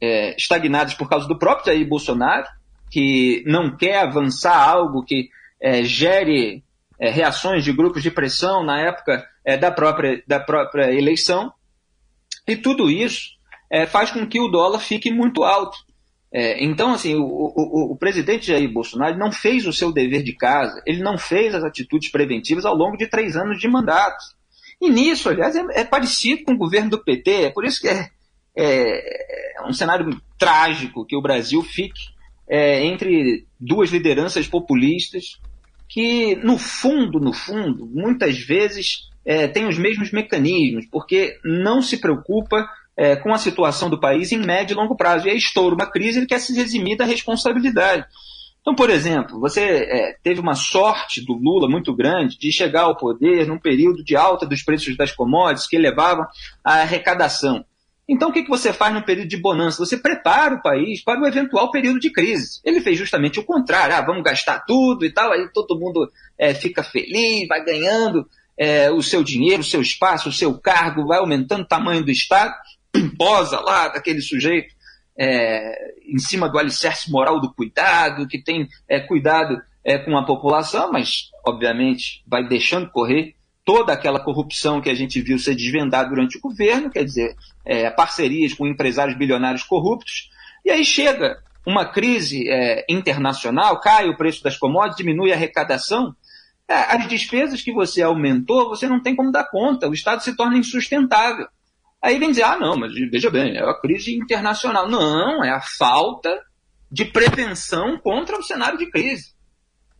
é, 0.00 0.34
estagnadas 0.34 0.94
por 0.94 1.08
causa 1.10 1.28
do 1.28 1.38
próprio 1.38 1.66
Jair 1.66 1.86
Bolsonaro, 1.86 2.46
que 2.90 3.44
não 3.46 3.76
quer 3.76 3.98
avançar 3.98 4.56
algo 4.56 5.04
que 5.04 5.28
é, 5.60 5.82
gere 5.84 6.64
é, 6.98 7.10
reações 7.10 7.62
de 7.62 7.72
grupos 7.72 8.02
de 8.02 8.10
pressão 8.10 8.64
na 8.64 8.80
época 8.80 9.26
é, 9.44 9.58
da, 9.58 9.70
própria, 9.70 10.22
da 10.26 10.40
própria 10.40 10.90
eleição. 10.92 11.52
E 12.48 12.56
tudo 12.56 12.90
isso 12.90 13.35
é, 13.70 13.86
faz 13.86 14.10
com 14.10 14.26
que 14.26 14.40
o 14.40 14.48
dólar 14.48 14.80
fique 14.80 15.10
muito 15.10 15.44
alto. 15.44 15.78
É, 16.32 16.62
então, 16.62 16.92
assim, 16.92 17.14
o, 17.14 17.24
o, 17.24 17.92
o, 17.92 17.96
presidente 17.96 18.48
Jair 18.48 18.70
Bolsonaro 18.70 19.16
não 19.16 19.30
fez 19.30 19.66
o 19.66 19.72
seu 19.72 19.92
dever 19.92 20.22
de 20.22 20.34
casa, 20.34 20.82
ele 20.84 21.02
não 21.02 21.16
fez 21.16 21.54
as 21.54 21.64
atitudes 21.64 22.10
preventivas 22.10 22.64
ao 22.64 22.74
longo 22.74 22.96
de 22.96 23.06
três 23.06 23.36
anos 23.36 23.58
de 23.58 23.68
mandato. 23.68 24.22
E 24.80 24.90
nisso, 24.90 25.28
aliás, 25.28 25.56
é, 25.56 25.64
é 25.80 25.84
parecido 25.84 26.44
com 26.44 26.52
o 26.52 26.58
governo 26.58 26.90
do 26.90 27.02
PT, 27.02 27.44
é 27.44 27.50
por 27.50 27.64
isso 27.64 27.80
que 27.80 27.88
é, 27.88 28.10
é, 28.56 29.58
é 29.58 29.66
um 29.66 29.72
cenário 29.72 30.20
trágico 30.38 31.06
que 31.06 31.16
o 31.16 31.22
Brasil 31.22 31.62
fique 31.62 32.00
é, 32.48 32.84
entre 32.84 33.46
duas 33.58 33.90
lideranças 33.90 34.46
populistas 34.46 35.40
que, 35.88 36.36
no 36.36 36.58
fundo, 36.58 37.20
no 37.20 37.32
fundo, 37.32 37.86
muitas 37.86 38.38
vezes 38.38 39.08
é, 39.24 39.46
têm 39.48 39.66
os 39.66 39.78
mesmos 39.78 40.10
mecanismos, 40.12 40.86
porque 40.90 41.38
não 41.44 41.80
se 41.80 41.96
preocupa 41.98 42.68
é, 42.96 43.16
com 43.16 43.32
a 43.32 43.38
situação 43.38 43.90
do 43.90 44.00
país 44.00 44.32
em 44.32 44.38
médio 44.38 44.74
e 44.74 44.76
longo 44.76 44.96
prazo. 44.96 45.26
E 45.26 45.30
aí 45.30 45.36
estoura 45.36 45.74
uma 45.74 45.90
crise, 45.90 46.18
ele 46.18 46.26
quer 46.26 46.40
se 46.40 46.58
eximir 46.58 46.96
da 46.96 47.04
responsabilidade. 47.04 48.06
Então, 48.60 48.74
por 48.74 48.90
exemplo, 48.90 49.38
você 49.38 49.60
é, 49.62 50.16
teve 50.24 50.40
uma 50.40 50.54
sorte 50.54 51.24
do 51.24 51.34
Lula 51.34 51.68
muito 51.68 51.94
grande 51.94 52.36
de 52.36 52.50
chegar 52.50 52.82
ao 52.82 52.96
poder 52.96 53.46
num 53.46 53.58
período 53.58 54.02
de 54.02 54.16
alta 54.16 54.44
dos 54.44 54.62
preços 54.62 54.96
das 54.96 55.12
commodities 55.12 55.68
que 55.68 55.76
elevava 55.76 56.26
a 56.64 56.80
arrecadação. 56.80 57.64
Então, 58.08 58.30
o 58.30 58.32
que, 58.32 58.44
que 58.44 58.48
você 58.48 58.72
faz 58.72 58.94
no 58.94 59.04
período 59.04 59.28
de 59.28 59.36
bonança? 59.36 59.84
Você 59.84 59.96
prepara 59.96 60.54
o 60.54 60.62
país 60.62 61.02
para 61.02 61.20
o 61.20 61.26
eventual 61.26 61.70
período 61.72 61.98
de 61.98 62.10
crise. 62.10 62.60
Ele 62.64 62.80
fez 62.80 62.96
justamente 62.96 63.38
o 63.38 63.44
contrário. 63.44 63.96
Ah, 63.96 64.00
vamos 64.00 64.22
gastar 64.22 64.64
tudo 64.64 65.04
e 65.04 65.12
tal, 65.12 65.32
aí 65.32 65.48
todo 65.52 65.78
mundo 65.78 66.08
é, 66.38 66.54
fica 66.54 66.84
feliz, 66.84 67.48
vai 67.48 67.64
ganhando 67.64 68.28
é, 68.58 68.90
o 68.90 69.02
seu 69.02 69.22
dinheiro, 69.22 69.60
o 69.60 69.64
seu 69.64 69.80
espaço, 69.80 70.28
o 70.28 70.32
seu 70.32 70.58
cargo, 70.58 71.06
vai 71.06 71.18
aumentando 71.18 71.62
o 71.62 71.68
tamanho 71.68 72.04
do 72.04 72.10
Estado, 72.10 72.54
posa 73.16 73.60
lá 73.60 73.88
daquele 73.88 74.20
sujeito 74.20 74.74
é, 75.18 75.94
em 76.06 76.18
cima 76.18 76.48
do 76.48 76.58
alicerce 76.58 77.10
moral 77.10 77.40
do 77.40 77.52
cuidado, 77.52 78.28
que 78.28 78.42
tem 78.42 78.68
é, 78.88 79.00
cuidado 79.00 79.60
é, 79.84 79.98
com 79.98 80.16
a 80.16 80.24
população, 80.24 80.92
mas, 80.92 81.30
obviamente, 81.46 82.22
vai 82.26 82.46
deixando 82.46 82.90
correr 82.90 83.34
toda 83.64 83.92
aquela 83.92 84.20
corrupção 84.20 84.80
que 84.80 84.90
a 84.90 84.94
gente 84.94 85.20
viu 85.20 85.38
ser 85.38 85.56
desvendada 85.56 86.08
durante 86.08 86.38
o 86.38 86.40
governo, 86.40 86.90
quer 86.90 87.04
dizer, 87.04 87.34
é, 87.64 87.90
parcerias 87.90 88.54
com 88.54 88.66
empresários 88.66 89.18
bilionários 89.18 89.64
corruptos, 89.64 90.30
e 90.64 90.70
aí 90.70 90.84
chega 90.84 91.38
uma 91.66 91.84
crise 91.84 92.48
é, 92.48 92.84
internacional, 92.88 93.80
cai 93.80 94.08
o 94.08 94.16
preço 94.16 94.42
das 94.42 94.56
commodities, 94.56 94.98
diminui 94.98 95.32
a 95.32 95.34
arrecadação, 95.34 96.14
é, 96.68 96.74
as 96.74 97.08
despesas 97.08 97.60
que 97.60 97.72
você 97.72 98.02
aumentou, 98.02 98.68
você 98.68 98.86
não 98.86 99.02
tem 99.02 99.16
como 99.16 99.32
dar 99.32 99.50
conta, 99.50 99.88
o 99.88 99.92
Estado 99.92 100.22
se 100.22 100.36
torna 100.36 100.58
insustentável. 100.58 101.48
Aí 102.06 102.20
vem 102.20 102.30
dizer, 102.30 102.44
ah, 102.44 102.56
não, 102.56 102.76
mas 102.76 102.92
veja 103.10 103.28
bem, 103.28 103.56
é 103.56 103.68
a 103.68 103.74
crise 103.74 104.14
internacional. 104.14 104.88
Não, 104.88 105.42
é 105.42 105.50
a 105.50 105.60
falta 105.60 106.40
de 106.88 107.04
prevenção 107.04 107.98
contra 107.98 108.38
o 108.38 108.44
cenário 108.44 108.78
de 108.78 108.88
crise. 108.88 109.34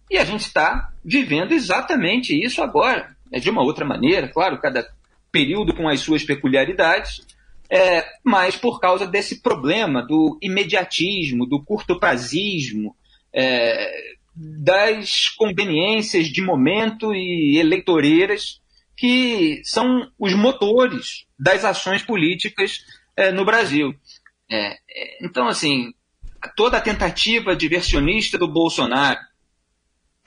E 0.09 0.17
a 0.17 0.25
gente 0.25 0.43
está 0.43 0.93
vivendo 1.05 1.51
exatamente 1.51 2.33
isso 2.33 2.63
agora 2.63 3.17
é 3.33 3.41
de 3.41 3.51
uma 3.51 3.61
outra 3.61 3.85
maneira, 3.85 4.29
claro, 4.29 4.61
cada 4.61 4.89
período 5.33 5.75
com 5.75 5.89
as 5.89 5.99
suas 5.99 6.23
peculiaridades, 6.23 7.27
é, 7.69 8.05
mas 8.23 8.55
por 8.55 8.79
causa 8.79 9.05
desse 9.05 9.43
problema 9.43 10.01
do 10.01 10.39
imediatismo, 10.41 11.45
do 11.45 11.61
curto-prazismo, 11.61 12.95
é, 13.35 14.15
das 14.33 15.31
conveniências 15.31 16.29
de 16.29 16.41
momento 16.41 17.13
e 17.13 17.59
eleitoreiras 17.59 18.61
que 18.97 19.61
são 19.65 20.11
os 20.19 20.35
motores 20.35 21.27
das 21.39 21.65
ações 21.65 22.03
políticas 22.03 22.85
é, 23.17 23.31
no 23.31 23.45
Brasil. 23.45 23.95
É, 24.51 24.79
é 24.89 25.25
então, 25.25 25.49
assim, 25.49 25.93
toda 26.57 26.79
a 26.79 26.81
tentativa 26.81 27.55
diversionista 27.55 28.39
do 28.39 28.49
Bolsonaro 28.49 29.19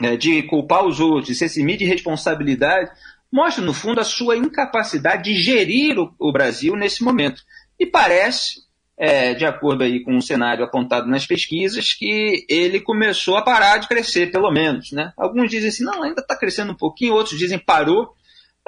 é, 0.02 0.16
de 0.16 0.44
culpar 0.44 0.86
os 0.86 1.00
outros, 1.00 1.28
de 1.28 1.36
se 1.36 1.46
eximir 1.46 1.78
de 1.78 1.86
responsabilidade, 1.86 2.92
mostra, 3.32 3.64
no 3.64 3.74
fundo, 3.74 4.00
a 4.00 4.06
sua 4.06 4.38
incapacidade 4.38 5.24
de 5.24 5.42
gerir 5.42 6.00
o, 6.00 6.14
o 6.20 6.32
Brasil 6.32 6.76
nesse 6.76 7.04
momento. 7.04 7.42
E 7.78 7.86
parece, 7.86 8.62
é, 8.98 9.34
de 9.34 9.46
acordo 9.46 9.84
aí 9.84 10.02
com 10.02 10.16
o 10.16 10.22
cenário 10.22 10.64
apontado 10.64 11.08
nas 11.08 11.26
pesquisas, 11.26 11.94
que 11.94 12.46
ele 12.50 12.80
começou 12.80 13.36
a 13.36 13.42
parar 13.42 13.78
de 13.78 13.88
crescer, 13.88 14.32
pelo 14.32 14.52
menos. 14.52 14.92
Né? 14.92 15.12
Alguns 15.18 15.50
dizem 15.50 15.70
assim, 15.70 15.84
não, 15.84 16.04
ainda 16.04 16.22
está 16.22 16.36
crescendo 16.36 16.72
um 16.72 16.78
pouquinho, 16.78 17.14
outros 17.14 17.38
dizem 17.38 17.60
parou, 17.60 18.16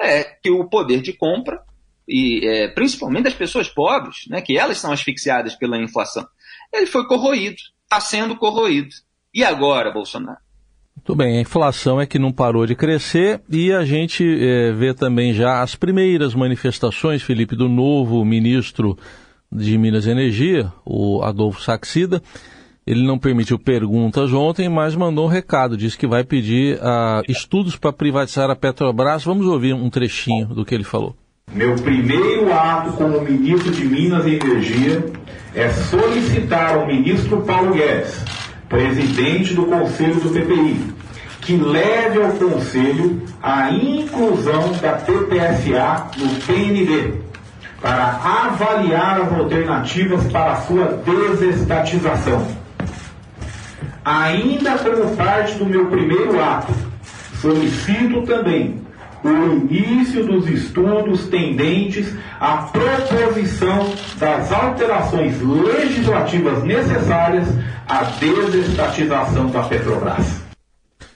é, 0.02 0.24
que 0.24 0.50
o 0.50 0.68
poder 0.68 1.00
de 1.00 1.12
compra, 1.12 1.60
e 2.08 2.46
é, 2.46 2.68
principalmente 2.68 3.24
das 3.24 3.34
pessoas 3.34 3.68
pobres, 3.68 4.26
né, 4.28 4.40
que 4.40 4.58
elas 4.58 4.78
são 4.78 4.92
asfixiadas 4.92 5.54
pela 5.54 5.78
inflação, 5.78 6.26
ele 6.72 6.86
foi 6.86 7.06
corroído, 7.06 7.56
está 7.84 8.00
sendo 8.00 8.36
corroído. 8.36 8.90
E 9.32 9.44
agora, 9.44 9.90
Bolsonaro? 9.92 10.38
Muito 10.96 11.16
bem, 11.16 11.38
a 11.38 11.40
inflação 11.40 12.00
é 12.00 12.06
que 12.06 12.18
não 12.18 12.30
parou 12.32 12.66
de 12.66 12.76
crescer 12.76 13.40
e 13.50 13.72
a 13.72 13.84
gente 13.84 14.24
é, 14.24 14.72
vê 14.72 14.94
também 14.94 15.32
já 15.32 15.62
as 15.62 15.74
primeiras 15.74 16.34
manifestações, 16.34 17.22
Felipe, 17.22 17.56
do 17.56 17.68
novo 17.68 18.24
ministro 18.24 18.96
de 19.50 19.76
Minas 19.76 20.06
e 20.06 20.10
Energia, 20.10 20.72
o 20.84 21.22
Adolfo 21.22 21.60
Saxida. 21.60 22.22
Ele 22.86 23.06
não 23.06 23.18
permitiu 23.18 23.58
perguntas 23.58 24.32
ontem, 24.32 24.68
mas 24.68 24.96
mandou 24.96 25.26
um 25.26 25.28
recado, 25.28 25.76
disse 25.76 25.96
que 25.96 26.06
vai 26.06 26.24
pedir 26.24 26.76
uh, 26.76 27.22
estudos 27.28 27.76
para 27.76 27.92
privatizar 27.92 28.50
a 28.50 28.56
Petrobras. 28.56 29.24
Vamos 29.24 29.46
ouvir 29.46 29.74
um 29.74 29.88
trechinho 29.88 30.46
do 30.46 30.64
que 30.64 30.74
ele 30.74 30.84
falou. 30.84 31.14
Meu 31.52 31.74
primeiro 31.76 32.52
ato 32.52 32.92
como 32.94 33.20
ministro 33.20 33.70
de 33.70 33.84
Minas 33.84 34.26
e 34.26 34.34
Energia 34.34 35.04
é 35.54 35.68
solicitar 35.70 36.76
ao 36.76 36.86
ministro 36.86 37.42
Paulo 37.42 37.74
Guedes 37.74 38.24
presidente 38.72 39.52
do 39.52 39.66
Conselho 39.66 40.14
do 40.14 40.30
PPI, 40.30 40.94
que 41.42 41.56
leve 41.58 42.22
ao 42.22 42.32
Conselho 42.32 43.22
a 43.42 43.70
inclusão 43.70 44.72
da 44.80 44.92
TPSA 44.92 46.06
no 46.16 46.28
PND, 46.46 47.20
para 47.82 48.18
avaliar 48.46 49.20
as 49.20 49.30
alternativas 49.30 50.24
para 50.32 50.56
sua 50.62 51.02
desestatização. 51.04 52.61
Ainda 54.04 54.78
como 54.78 55.16
parte 55.16 55.54
do 55.54 55.66
meu 55.66 55.86
primeiro 55.86 56.42
ato, 56.42 56.72
solicito 57.40 58.22
também 58.22 58.82
o 59.24 59.72
início 59.72 60.26
dos 60.26 60.48
estudos 60.48 61.28
tendentes 61.28 62.12
à 62.40 62.68
proposição 62.72 63.94
das 64.18 64.50
alterações 64.50 65.40
legislativas 65.40 66.64
necessárias 66.64 67.46
à 67.88 68.02
desestatização 68.02 69.48
da 69.50 69.62
Petrobras. 69.62 70.42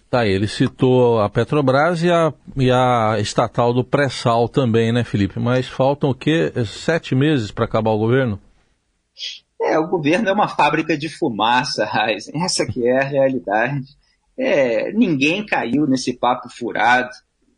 Tá, 0.09 0.25
ele 0.25 0.47
citou 0.47 1.21
a 1.21 1.29
Petrobras 1.29 2.03
e 2.05 2.11
a, 2.11 2.33
e 2.57 2.71
a 2.71 3.17
estatal 3.19 3.75
do 3.75 3.83
pré-sal 3.83 4.49
também, 4.49 4.93
né, 4.93 5.03
Felipe? 5.03 5.41
Mas 5.41 5.67
faltam 5.67 6.11
o 6.11 6.15
quê? 6.15 6.53
Sete 6.65 7.15
meses 7.17 7.51
para 7.51 7.65
acabar 7.65 7.91
o 7.91 7.99
governo? 7.99 8.39
É, 9.61 9.79
o 9.79 9.89
governo 9.89 10.29
é 10.29 10.33
uma 10.33 10.49
fábrica 10.49 10.97
de 10.97 11.09
fumaça, 11.09 11.85
Raiz. 11.85 12.29
Essa 12.35 12.67
que 12.67 12.87
é 12.87 12.99
a 12.99 13.05
realidade. 13.05 13.87
É, 14.39 14.93
ninguém 14.93 15.45
caiu 15.45 15.87
nesse 15.87 16.13
papo 16.13 16.49
furado. 16.49 17.11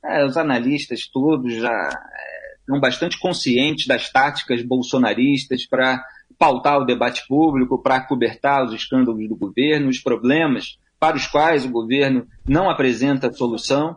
É, 0.04 0.24
os 0.24 0.36
analistas 0.36 1.08
todos 1.08 1.54
já 1.54 1.70
é, 1.70 2.56
estão 2.60 2.80
bastante 2.80 3.18
conscientes 3.18 3.86
das 3.86 4.10
táticas 4.10 4.62
bolsonaristas 4.62 5.66
para 5.66 6.04
pautar 6.38 6.78
o 6.78 6.84
debate 6.84 7.26
público, 7.26 7.82
para 7.82 8.00
cobertar 8.00 8.64
os 8.64 8.72
escândalos 8.72 9.28
do 9.28 9.36
governo, 9.36 9.88
os 9.88 9.98
problemas 9.98 10.78
para 11.00 11.16
os 11.16 11.26
quais 11.26 11.64
o 11.64 11.70
governo 11.70 12.26
não 12.46 12.70
apresenta 12.70 13.32
solução. 13.32 13.96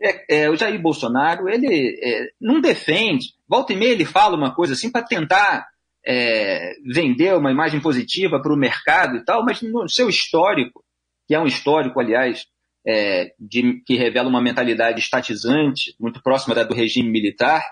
É, 0.00 0.42
é, 0.42 0.50
o 0.50 0.56
Jair 0.56 0.80
Bolsonaro, 0.80 1.48
ele 1.48 1.98
é, 2.02 2.28
não 2.40 2.60
defende, 2.60 3.34
volta 3.48 3.72
e 3.72 3.76
meia 3.76 3.92
ele 3.92 4.04
fala 4.04 4.36
uma 4.36 4.54
coisa 4.54 4.74
assim 4.74 4.92
para 4.92 5.02
tentar 5.02 5.66
é, 6.08 6.72
vender 6.82 7.34
uma 7.36 7.50
imagem 7.50 7.80
positiva 7.80 8.40
para 8.40 8.52
o 8.52 8.56
mercado 8.56 9.16
e 9.18 9.24
tal, 9.24 9.44
mas 9.44 9.60
no 9.60 9.86
seu 9.90 10.08
histórico, 10.08 10.82
que 11.26 11.34
é 11.34 11.38
um 11.38 11.46
histórico, 11.46 12.00
aliás, 12.00 12.46
é, 12.86 13.34
de, 13.38 13.82
que 13.84 13.94
revela 13.94 14.26
uma 14.26 14.40
mentalidade 14.40 15.00
estatizante, 15.00 15.94
muito 16.00 16.22
próxima 16.22 16.54
da 16.54 16.62
do 16.62 16.74
regime 16.74 17.10
militar, 17.10 17.62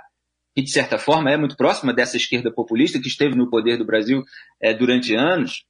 e 0.54 0.62
de 0.62 0.70
certa 0.70 0.98
forma 0.98 1.30
é 1.30 1.36
muito 1.38 1.56
próxima 1.56 1.94
dessa 1.94 2.18
esquerda 2.18 2.52
populista 2.52 3.00
que 3.00 3.08
esteve 3.08 3.34
no 3.34 3.48
poder 3.48 3.78
do 3.78 3.86
Brasil 3.86 4.22
é, 4.60 4.74
durante 4.74 5.14
anos, 5.14 5.64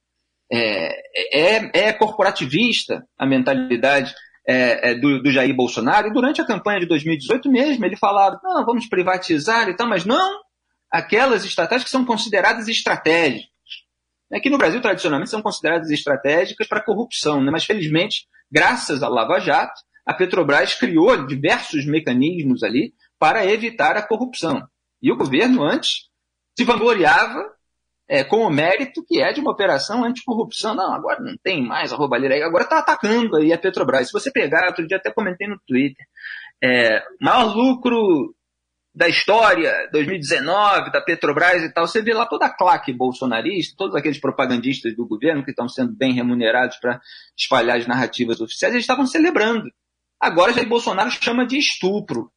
é, 0.51 1.55
é, 1.55 1.87
é, 1.87 1.93
corporativista 1.93 3.05
a 3.17 3.25
mentalidade 3.25 4.13
é, 4.45 4.91
é, 4.91 4.95
do, 4.95 5.21
do, 5.21 5.31
Jair 5.31 5.55
Bolsonaro, 5.55 6.07
e 6.07 6.13
durante 6.13 6.41
a 6.41 6.45
campanha 6.45 6.81
de 6.81 6.85
2018 6.85 7.49
mesmo 7.49 7.85
ele 7.85 7.95
falava, 7.95 8.39
não, 8.43 8.65
vamos 8.65 8.87
privatizar 8.87 9.69
e 9.69 9.75
tal, 9.75 9.87
mas 9.87 10.05
não 10.05 10.46
aquelas 10.91 11.43
estatais 11.45 11.83
que 11.83 11.89
são 11.89 12.05
consideradas 12.05 12.67
estratégicas. 12.67 13.47
né, 14.29 14.39
que 14.41 14.49
no 14.49 14.57
Brasil 14.57 14.81
tradicionalmente 14.81 15.29
são 15.29 15.41
consideradas 15.41 15.89
estratégicas 15.89 16.67
para 16.67 16.83
corrupção, 16.83 17.41
né, 17.41 17.49
mas 17.49 17.63
felizmente, 17.63 18.27
graças 18.51 19.01
à 19.01 19.07
Lava 19.07 19.39
Jato, 19.39 19.81
a 20.05 20.13
Petrobras 20.13 20.73
criou 20.73 21.25
diversos 21.25 21.85
mecanismos 21.85 22.63
ali 22.63 22.93
para 23.19 23.45
evitar 23.45 23.97
a 23.97 24.01
corrupção. 24.01 24.67
E 25.01 25.11
o 25.11 25.17
governo 25.17 25.63
antes 25.63 26.09
se 26.57 26.63
vangloriava 26.63 27.43
é, 28.07 28.23
com 28.23 28.37
o 28.37 28.49
mérito 28.49 29.03
que 29.05 29.21
é 29.21 29.33
de 29.33 29.41
uma 29.41 29.51
operação 29.51 30.03
anticorrupção. 30.03 30.73
Não, 30.73 30.93
agora 30.93 31.19
não 31.19 31.35
tem 31.43 31.61
mais 31.61 31.91
a 31.91 31.95
roubalheira 31.97 32.35
aí, 32.35 32.41
agora 32.41 32.63
está 32.63 32.79
atacando 32.79 33.35
aí 33.35 33.51
a 33.51 33.57
Petrobras. 33.57 34.07
Se 34.07 34.13
você 34.13 34.31
pegar, 34.31 34.67
outro 34.67 34.87
dia 34.87 34.97
até 34.97 35.11
comentei 35.11 35.47
no 35.47 35.59
Twitter, 35.67 36.05
é, 36.63 37.03
maior 37.21 37.53
lucro 37.53 38.33
da 38.97 39.07
história, 39.07 39.87
2019, 39.91 40.91
da 40.91 40.99
Petrobras 40.99 41.61
e 41.61 41.71
tal, 41.71 41.85
você 41.85 42.01
vê 42.01 42.15
lá 42.15 42.25
toda 42.25 42.47
a 42.47 42.49
claque 42.49 42.91
bolsonarista, 42.91 43.75
todos 43.77 43.95
aqueles 43.95 44.19
propagandistas 44.19 44.95
do 44.95 45.07
governo 45.07 45.43
que 45.43 45.51
estão 45.51 45.69
sendo 45.69 45.95
bem 45.95 46.13
remunerados 46.13 46.77
para 46.77 46.99
espalhar 47.37 47.77
as 47.77 47.85
narrativas 47.85 48.41
oficiais, 48.41 48.73
eles 48.73 48.83
estavam 48.83 49.05
celebrando. 49.05 49.69
Agora 50.19 50.51
Jair 50.51 50.67
Bolsonaro 50.67 51.11
chama 51.11 51.45
de 51.45 51.59
estupro. 51.59 52.31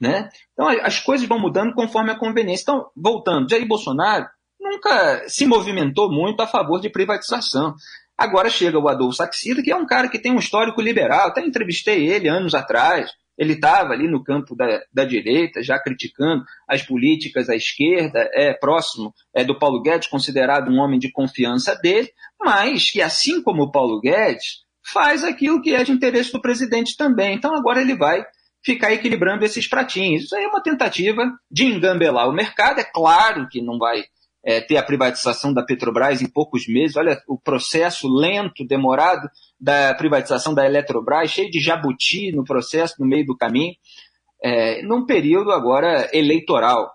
Né? 0.00 0.28
Então 0.52 0.68
as 0.68 1.00
coisas 1.00 1.26
vão 1.26 1.40
mudando 1.40 1.74
conforme 1.74 2.12
a 2.12 2.16
conveniência. 2.16 2.62
Então, 2.62 2.86
voltando, 2.96 3.50
Jair 3.50 3.66
Bolsonaro 3.66 4.24
nunca 4.60 5.28
se 5.28 5.46
movimentou 5.46 6.12
muito 6.12 6.40
a 6.40 6.46
favor 6.46 6.80
de 6.80 6.88
privatização. 6.88 7.74
Agora 8.16 8.48
chega 8.48 8.78
o 8.78 8.88
Adolfo 8.88 9.16
Saxida, 9.16 9.64
que 9.64 9.72
é 9.72 9.76
um 9.76 9.86
cara 9.86 10.08
que 10.08 10.20
tem 10.20 10.30
um 10.30 10.38
histórico 10.38 10.80
liberal, 10.80 11.26
até 11.26 11.40
entrevistei 11.40 12.06
ele 12.06 12.28
anos 12.28 12.54
atrás. 12.54 13.10
Ele 13.38 13.52
estava 13.52 13.92
ali 13.92 14.08
no 14.08 14.22
campo 14.22 14.56
da, 14.56 14.82
da, 14.92 15.04
direita, 15.04 15.62
já 15.62 15.78
criticando 15.78 16.44
as 16.68 16.82
políticas 16.82 17.48
à 17.48 17.54
esquerda, 17.54 18.28
é 18.34 18.52
próximo 18.52 19.14
é, 19.32 19.44
do 19.44 19.56
Paulo 19.56 19.80
Guedes, 19.80 20.08
considerado 20.08 20.68
um 20.70 20.78
homem 20.78 20.98
de 20.98 21.12
confiança 21.12 21.76
dele, 21.76 22.10
mas 22.40 22.90
que, 22.90 23.00
assim 23.00 23.40
como 23.40 23.62
o 23.62 23.70
Paulo 23.70 24.00
Guedes, 24.00 24.64
faz 24.92 25.22
aquilo 25.22 25.62
que 25.62 25.74
é 25.74 25.84
de 25.84 25.92
interesse 25.92 26.32
do 26.32 26.40
presidente 26.40 26.96
também. 26.96 27.36
Então 27.36 27.54
agora 27.54 27.80
ele 27.80 27.94
vai 27.94 28.24
ficar 28.64 28.92
equilibrando 28.92 29.44
esses 29.44 29.68
pratinhos. 29.68 30.24
Isso 30.24 30.36
aí 30.36 30.44
é 30.44 30.48
uma 30.48 30.62
tentativa 30.62 31.30
de 31.50 31.64
engambelar 31.64 32.28
o 32.28 32.34
mercado. 32.34 32.80
É 32.80 32.84
claro 32.84 33.48
que 33.48 33.62
não 33.62 33.78
vai 33.78 34.04
é, 34.44 34.60
ter 34.60 34.76
a 34.76 34.82
privatização 34.82 35.52
da 35.52 35.62
Petrobras 35.62 36.22
em 36.22 36.28
poucos 36.28 36.66
meses. 36.66 36.96
Olha 36.96 37.20
o 37.28 37.38
processo 37.38 38.08
lento, 38.08 38.66
demorado 38.66 39.28
da 39.60 39.94
privatização 39.94 40.54
da 40.54 40.64
Eletrobras, 40.64 41.30
cheio 41.30 41.50
de 41.50 41.60
jabuti 41.60 42.32
no 42.32 42.44
processo, 42.44 42.94
no 42.98 43.06
meio 43.06 43.26
do 43.26 43.36
caminho, 43.36 43.74
é, 44.42 44.82
num 44.82 45.04
período 45.04 45.50
agora 45.50 46.08
eleitoral. 46.12 46.92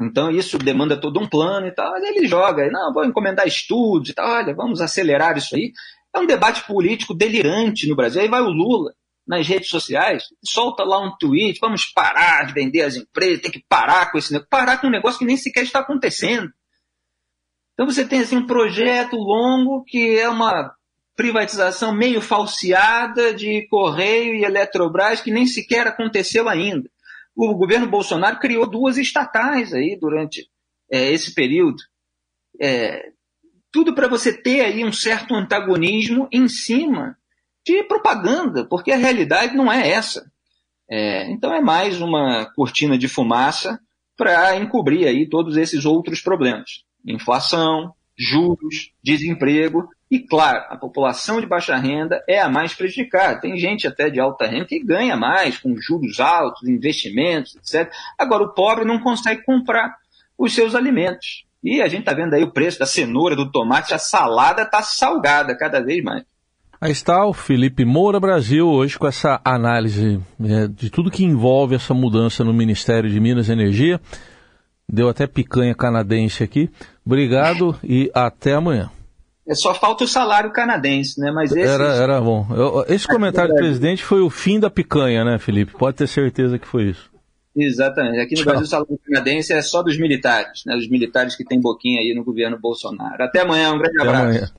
Então 0.00 0.30
isso 0.30 0.56
demanda 0.56 0.98
todo 0.98 1.20
um 1.20 1.28
plano 1.28 1.66
e 1.66 1.74
tal, 1.74 1.90
mas 1.90 2.04
ele 2.04 2.26
joga, 2.26 2.70
não, 2.70 2.92
vou 2.92 3.04
encomendar 3.04 3.46
estudos 3.46 4.10
e 4.10 4.14
tal, 4.14 4.30
olha, 4.30 4.54
vamos 4.54 4.80
acelerar 4.80 5.36
isso 5.36 5.54
aí. 5.54 5.72
É 6.14 6.18
um 6.18 6.26
debate 6.26 6.66
político 6.66 7.14
delirante 7.14 7.88
no 7.88 7.94
Brasil. 7.94 8.22
Aí 8.22 8.28
vai 8.28 8.40
o 8.40 8.48
Lula 8.48 8.92
nas 9.26 9.46
redes 9.46 9.68
sociais, 9.68 10.24
solta 10.44 10.82
lá 10.82 10.98
um 10.98 11.16
tweet, 11.16 11.60
vamos 11.60 11.84
parar 11.84 12.46
de 12.46 12.52
vender 12.52 12.82
as 12.82 12.96
empresas, 12.96 13.42
tem 13.42 13.52
que 13.52 13.64
parar 13.68 14.10
com 14.10 14.18
esse 14.18 14.32
negócio, 14.32 14.50
parar 14.50 14.78
com 14.78 14.88
um 14.88 14.90
negócio 14.90 15.18
que 15.18 15.24
nem 15.24 15.36
sequer 15.36 15.62
está 15.62 15.80
acontecendo. 15.80 16.50
Então 17.74 17.86
você 17.86 18.04
tem 18.04 18.20
assim 18.20 18.38
um 18.38 18.46
projeto 18.46 19.16
longo 19.16 19.84
que 19.84 20.18
é 20.18 20.28
uma 20.28 20.74
privatização 21.20 21.94
meio 21.94 22.22
falseada 22.22 23.34
de 23.34 23.66
Correio 23.68 24.36
e 24.36 24.42
Eletrobras 24.42 25.20
que 25.20 25.30
nem 25.30 25.46
sequer 25.46 25.86
aconteceu 25.86 26.48
ainda. 26.48 26.90
O 27.36 27.54
governo 27.54 27.86
Bolsonaro 27.86 28.38
criou 28.38 28.66
duas 28.66 28.96
estatais 28.96 29.74
aí 29.74 29.98
durante 30.00 30.48
é, 30.90 31.12
esse 31.12 31.34
período. 31.34 31.76
É, 32.58 33.10
tudo 33.70 33.94
para 33.94 34.08
você 34.08 34.32
ter 34.32 34.62
aí 34.62 34.82
um 34.82 34.90
certo 34.90 35.34
antagonismo 35.34 36.26
em 36.32 36.48
cima 36.48 37.18
de 37.66 37.82
propaganda, 37.84 38.64
porque 38.64 38.90
a 38.90 38.96
realidade 38.96 39.54
não 39.54 39.70
é 39.70 39.90
essa. 39.90 40.24
É, 40.90 41.30
então 41.30 41.52
é 41.52 41.60
mais 41.60 42.00
uma 42.00 42.50
cortina 42.54 42.96
de 42.96 43.08
fumaça 43.08 43.78
para 44.16 44.56
encobrir 44.56 45.06
aí 45.06 45.28
todos 45.28 45.58
esses 45.58 45.84
outros 45.84 46.22
problemas 46.22 46.82
inflação, 47.06 47.92
juros, 48.16 48.92
desemprego 49.02 49.86
e, 50.10 50.18
claro, 50.18 50.64
a 50.68 50.76
população 50.76 51.40
de 51.40 51.46
baixa 51.46 51.76
renda 51.76 52.22
é 52.28 52.40
a 52.40 52.48
mais 52.48 52.74
prejudicada. 52.74 53.40
Tem 53.40 53.56
gente 53.56 53.86
até 53.86 54.10
de 54.10 54.18
alta 54.18 54.44
renda 54.44 54.64
que 54.64 54.82
ganha 54.82 55.16
mais, 55.16 55.56
com 55.56 55.76
juros 55.80 56.18
altos, 56.18 56.68
investimentos, 56.68 57.54
etc. 57.54 57.92
Agora, 58.18 58.42
o 58.42 58.52
pobre 58.52 58.84
não 58.84 58.98
consegue 58.98 59.44
comprar 59.44 59.94
os 60.36 60.52
seus 60.52 60.74
alimentos. 60.74 61.44
E 61.62 61.80
a 61.80 61.86
gente 61.86 62.00
está 62.00 62.12
vendo 62.12 62.34
aí 62.34 62.42
o 62.42 62.50
preço 62.50 62.80
da 62.80 62.86
cenoura, 62.86 63.36
do 63.36 63.52
tomate, 63.52 63.94
a 63.94 63.98
salada 63.98 64.62
está 64.62 64.82
salgada 64.82 65.56
cada 65.56 65.80
vez 65.80 66.02
mais. 66.02 66.24
Aí 66.80 66.90
está 66.90 67.24
o 67.26 67.32
Felipe 67.32 67.84
Moura 67.84 68.18
Brasil 68.18 68.66
hoje 68.66 68.98
com 68.98 69.06
essa 69.06 69.40
análise 69.44 70.18
é, 70.42 70.66
de 70.66 70.90
tudo 70.90 71.10
que 71.10 71.22
envolve 71.22 71.74
essa 71.74 71.92
mudança 71.92 72.42
no 72.42 72.54
Ministério 72.54 73.08
de 73.08 73.20
Minas 73.20 73.48
e 73.48 73.52
Energia. 73.52 74.00
Deu 74.88 75.08
até 75.08 75.26
picanha 75.26 75.74
canadense 75.74 76.42
aqui. 76.42 76.68
Obrigado 77.04 77.78
e 77.84 78.10
até 78.14 78.54
amanhã. 78.54 78.90
É 79.50 79.54
só 79.56 79.74
falta 79.74 80.04
o 80.04 80.08
salário 80.08 80.52
canadense, 80.52 81.18
né? 81.20 81.32
Mas 81.32 81.50
esse... 81.50 81.68
era, 81.68 81.92
era 81.96 82.20
bom. 82.20 82.46
Eu, 82.50 82.84
esse 82.88 83.04
comentário 83.04 83.52
do 83.52 83.58
presidente 83.58 84.04
foi 84.04 84.20
o 84.20 84.30
fim 84.30 84.60
da 84.60 84.70
picanha, 84.70 85.24
né, 85.24 85.40
Felipe? 85.40 85.72
Pode 85.72 85.96
ter 85.96 86.06
certeza 86.06 86.56
que 86.56 86.68
foi 86.68 86.84
isso. 86.84 87.10
Exatamente. 87.56 88.20
Aqui 88.20 88.36
no 88.36 88.42
Tchau. 88.42 88.44
Brasil 88.44 88.62
o 88.62 88.68
salário 88.68 89.00
canadense 89.04 89.52
é 89.52 89.60
só 89.60 89.82
dos 89.82 89.98
militares, 89.98 90.62
né? 90.64 90.76
Os 90.76 90.88
militares 90.88 91.34
que 91.34 91.44
têm 91.44 91.60
boquinha 91.60 92.00
aí 92.00 92.14
no 92.14 92.22
governo 92.22 92.60
Bolsonaro. 92.60 93.24
Até 93.24 93.40
amanhã, 93.40 93.72
um 93.72 93.78
grande 93.78 93.98
até 93.98 94.08
abraço. 94.08 94.24
Amanhã. 94.24 94.50